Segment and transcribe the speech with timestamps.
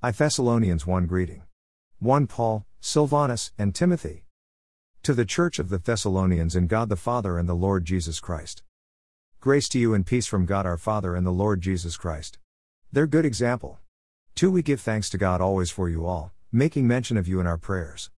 [0.00, 1.42] I Thessalonians 1 Greeting.
[1.98, 4.26] 1 Paul, Silvanus, and Timothy.
[5.02, 8.62] To the Church of the Thessalonians in God the Father and the Lord Jesus Christ.
[9.40, 12.38] Grace to you and peace from God our Father and the Lord Jesus Christ.
[12.92, 13.80] Their good example.
[14.36, 14.52] 2.
[14.52, 17.58] We give thanks to God always for you all, making mention of you in our
[17.58, 18.12] prayers.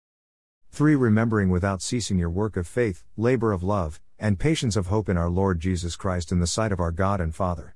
[0.73, 0.95] 3.
[0.95, 5.17] Remembering without ceasing your work of faith, labor of love, and patience of hope in
[5.17, 7.75] our Lord Jesus Christ in the sight of our God and Father.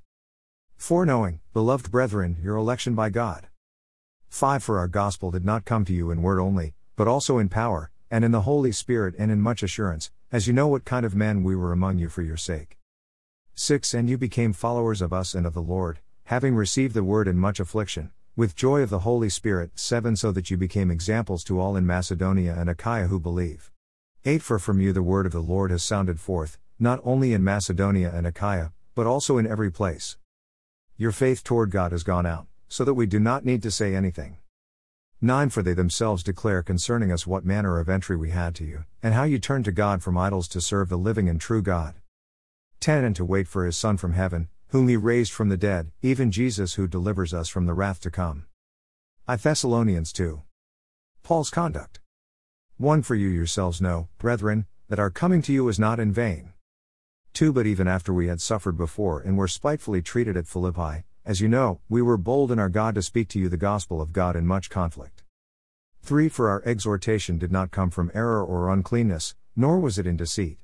[0.77, 1.07] 4.
[1.07, 3.47] Knowing, beloved brethren, your election by God.
[4.35, 4.63] 5.
[4.63, 7.89] For our gospel did not come to you in word only, but also in power,
[8.11, 11.15] and in the Holy Spirit and in much assurance, as you know what kind of
[11.15, 12.77] men we were among you for your sake.
[13.53, 13.93] 6.
[13.93, 17.37] And you became followers of us and of the Lord, having received the word in
[17.37, 19.71] much affliction, with joy of the Holy Spirit.
[19.75, 20.17] 7.
[20.17, 23.71] So that you became examples to all in Macedonia and Achaia who believe.
[24.25, 24.41] 8.
[24.41, 28.11] For from you the word of the Lord has sounded forth, not only in Macedonia
[28.13, 30.17] and Achaia, but also in every place.
[30.97, 33.95] Your faith toward God has gone out, so that we do not need to say
[33.95, 34.35] anything.
[35.21, 35.49] 9.
[35.49, 39.13] For they themselves declare concerning us what manner of entry we had to you, and
[39.13, 41.95] how you turned to God from idols to serve the living and true God.
[42.81, 43.05] 10.
[43.05, 46.31] And to wait for his Son from heaven, whom he raised from the dead, even
[46.31, 48.45] Jesus who delivers us from the wrath to come.
[49.25, 50.41] I Thessalonians 2.
[51.23, 52.01] Paul's conduct.
[52.75, 53.03] 1.
[53.03, 56.51] For you yourselves know, brethren, that our coming to you is not in vain.
[57.35, 57.53] 2.
[57.53, 61.47] But even after we had suffered before and were spitefully treated at Philippi, as you
[61.47, 64.35] know, we were bold in our God to speak to you the gospel of God
[64.35, 65.23] in much conflict.
[66.03, 66.29] 3.
[66.29, 70.59] For our exhortation did not come from error or uncleanness, nor was it in deceit.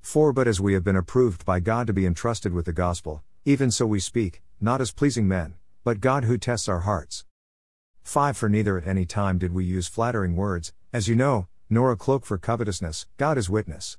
[0.00, 0.32] 4.
[0.32, 3.70] But as we have been approved by God to be entrusted with the gospel, even
[3.70, 5.54] so we speak, not as pleasing men,
[5.84, 7.26] but God who tests our hearts.
[8.04, 8.38] 5.
[8.38, 11.96] For neither at any time did we use flattering words, as you know, nor a
[11.96, 13.98] cloak for covetousness, God is witness.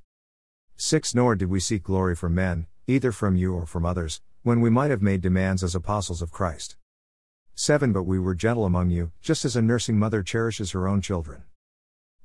[0.77, 1.13] 6.
[1.13, 4.69] Nor did we seek glory from men, either from you or from others, when we
[4.69, 6.75] might have made demands as apostles of Christ.
[7.55, 7.91] 7.
[7.91, 11.41] But we were gentle among you, just as a nursing mother cherishes her own children.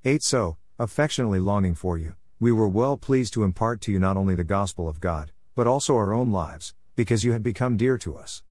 [0.05, 0.23] 8.
[0.23, 4.35] So, affectionately longing for you, we were well pleased to impart to you not only
[4.35, 8.19] the gospel of God, but also our own lives, because you had become dear to
[8.19, 8.43] us.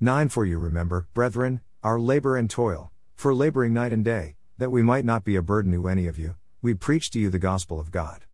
[0.00, 0.28] 9.
[0.28, 4.82] For you remember, brethren, our labor and toil, for laboring night and day, that we
[4.82, 7.78] might not be a burden to any of you, we preach to you the gospel
[7.78, 8.24] of God.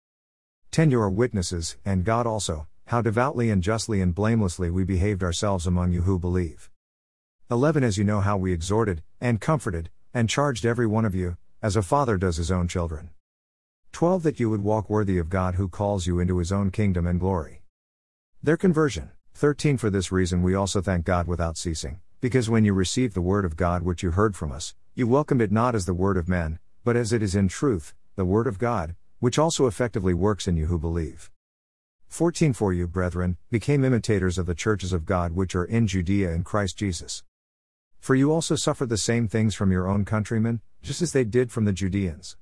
[0.70, 5.22] 10 You are witnesses, and God also, how devoutly and justly and blamelessly we behaved
[5.22, 6.70] ourselves among you who believe.
[7.50, 11.36] 11 As you know how we exhorted, and comforted, and charged every one of you,
[11.62, 13.10] as a father does his own children.
[13.92, 17.06] 12 That you would walk worthy of God who calls you into his own kingdom
[17.06, 17.62] and glory.
[18.42, 19.10] Their conversion.
[19.34, 23.20] 13 For this reason we also thank God without ceasing, because when you received the
[23.20, 26.16] word of God which you heard from us, you welcomed it not as the word
[26.16, 30.14] of men, but as it is in truth, the word of God, which also effectively
[30.14, 31.30] works in you who believe.
[32.08, 36.30] 14 For you, brethren, became imitators of the churches of God which are in Judea
[36.32, 37.22] in Christ Jesus.
[38.00, 41.50] For you also suffered the same things from your own countrymen, just as they did
[41.50, 42.36] from the Judeans.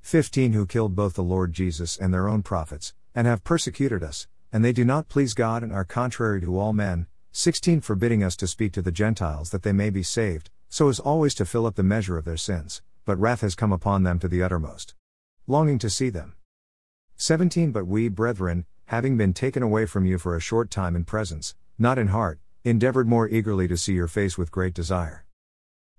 [0.00, 4.26] 15 Who killed both the Lord Jesus and their own prophets, and have persecuted us,
[4.52, 7.06] and they do not please God and are contrary to all men.
[7.32, 10.98] 16 Forbidding us to speak to the Gentiles that they may be saved, so as
[10.98, 14.18] always to fill up the measure of their sins, but wrath has come upon them
[14.18, 14.94] to the uttermost.
[15.46, 16.34] Longing to see them.
[17.16, 21.04] 17 But we, brethren, having been taken away from you for a short time in
[21.04, 25.26] presence, not in heart, endeavored more eagerly to see your face with great desire.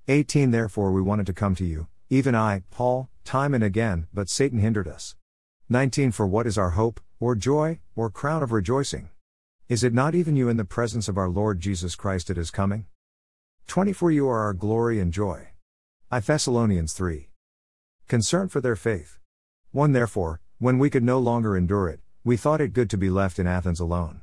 [0.08, 4.28] 18 Therefore we wanted to come to you, even I, Paul, time and again, but
[4.28, 5.16] Satan hindered us.
[5.70, 9.10] 19 For what is our hope, or joy, or crown of rejoicing?
[9.68, 12.50] Is it not even you in the presence of our Lord Jesus Christ it is
[12.50, 12.88] coming?
[13.68, 15.50] 24 You are our glory and joy.
[16.10, 17.30] I Thessalonians 3.
[18.08, 19.20] Concern for their faith.
[19.74, 23.10] 1 Therefore, when we could no longer endure it, we thought it good to be
[23.10, 24.20] left in Athens alone.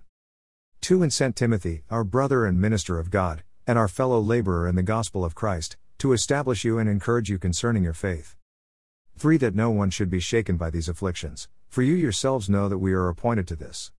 [0.83, 4.75] 2 And sent Timothy, our brother and minister of God, and our fellow laborer in
[4.75, 8.37] the gospel of Christ, to establish you and encourage you concerning your faith.
[9.17, 12.79] 3 That no one should be shaken by these afflictions, for you yourselves know that
[12.79, 13.91] we are appointed to this.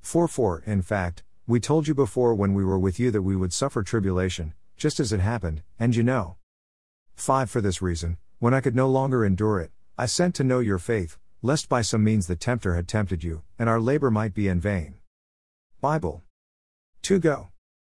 [0.00, 3.36] 4 4 In fact, we told you before when we were with you that we
[3.36, 6.36] would suffer tribulation, just as it happened, and you know.
[7.16, 10.60] 5 For this reason, when I could no longer endure it, I sent to know
[10.60, 14.32] your faith, lest by some means the tempter had tempted you, and our labor might
[14.32, 14.94] be in vain.
[15.80, 16.22] Bible.
[17.02, 17.51] 2 Go.